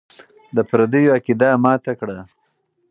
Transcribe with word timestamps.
د 0.55 0.57
پردیو 0.69 1.13
عقیده 1.17 1.49
ماته 1.63 1.91
کړه. 1.99 2.17